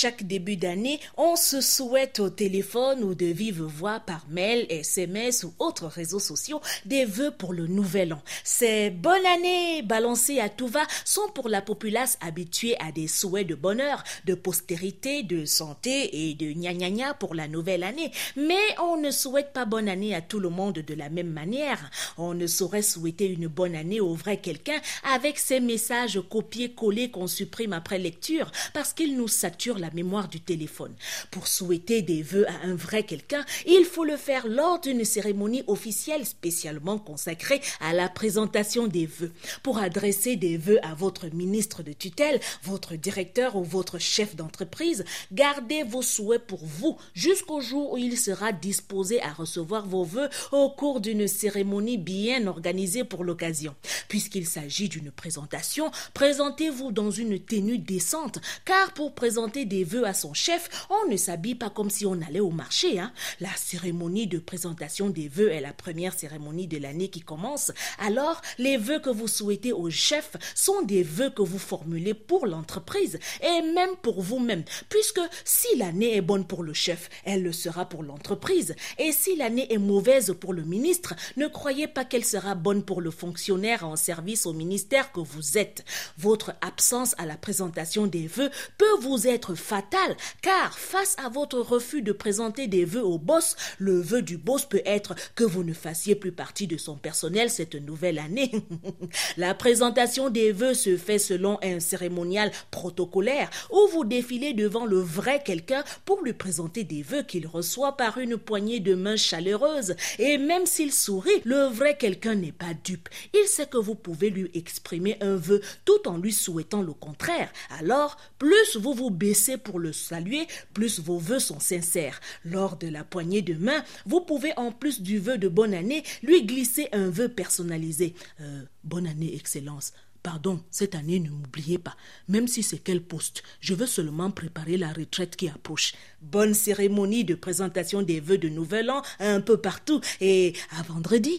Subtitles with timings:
[0.00, 5.42] Chaque début d'année, on se souhaite au téléphone ou de vive voix par mail, SMS
[5.42, 8.22] ou autres réseaux sociaux des vœux pour le nouvel an.
[8.44, 13.48] Ces bonne année balancées à tout va sont pour la populace habituée à des souhaits
[13.48, 18.12] de bonheur, de postérité, de santé et de gna gna gna pour la nouvelle année.
[18.36, 21.90] Mais on ne souhaite pas bonne année à tout le monde de la même manière.
[22.18, 24.80] On ne saurait souhaiter une bonne année au vrai quelqu'un
[25.12, 30.40] avec ces messages copiés-collés qu'on supprime après lecture parce qu'ils nous saturent la mémoire du
[30.40, 30.94] téléphone.
[31.30, 35.62] Pour souhaiter des vœux à un vrai quelqu'un, il faut le faire lors d'une cérémonie
[35.66, 39.32] officielle spécialement consacrée à la présentation des vœux.
[39.62, 45.04] Pour adresser des vœux à votre ministre de tutelle, votre directeur ou votre chef d'entreprise,
[45.32, 50.28] gardez vos souhaits pour vous jusqu'au jour où il sera disposé à recevoir vos vœux
[50.52, 53.74] au cours d'une cérémonie bien organisée pour l'occasion.
[54.08, 60.14] Puisqu'il s'agit d'une présentation, présentez-vous dans une tenue décente, car pour présenter des vœux à
[60.14, 62.98] son chef, on ne s'habille pas comme si on allait au marché.
[62.98, 63.12] Hein.
[63.40, 67.72] La cérémonie de présentation des vœux est la première cérémonie de l'année qui commence.
[67.98, 72.46] Alors, les vœux que vous souhaitez au chef sont des vœux que vous formulez pour
[72.46, 77.52] l'entreprise et même pour vous-même, puisque si l'année est bonne pour le chef, elle le
[77.52, 78.74] sera pour l'entreprise.
[78.98, 83.00] Et si l'année est mauvaise pour le ministre, ne croyez pas qu'elle sera bonne pour
[83.00, 85.84] le fonctionnaire en service au ministère que vous êtes.
[86.16, 91.58] Votre absence à la présentation des vœux peut vous être fatale, car face à votre
[91.58, 95.62] refus de présenter des vœux au boss, le vœu du boss peut être que vous
[95.62, 98.50] ne fassiez plus partie de son personnel cette nouvelle année.
[99.36, 105.00] la présentation des vœux se fait selon un cérémonial protocolaire où vous défilez devant le
[105.00, 109.96] vrai quelqu'un pour lui présenter des vœux qu'il reçoit par une poignée de mains chaleureuses.
[110.18, 113.10] Et même s'il sourit, le vrai quelqu'un n'est pas dupe.
[113.34, 117.52] Il sait que vous pouvez lui exprimer un vœu tout en lui souhaitant le contraire.
[117.78, 122.20] Alors, plus vous vous baissez pour le saluer, plus vos vœux sont sincères.
[122.44, 126.02] Lors de la poignée de main, vous pouvez en plus du vœu de bonne année
[126.22, 128.14] lui glisser un vœu personnalisé.
[128.40, 129.92] Euh, bonne année, Excellence.
[130.22, 131.96] Pardon, cette année, ne m'oubliez pas.
[132.26, 135.94] Même si c'est quel poste, je veux seulement préparer la retraite qui approche.
[136.20, 141.36] Bonne cérémonie de présentation des vœux de Nouvel An un peu partout et à vendredi.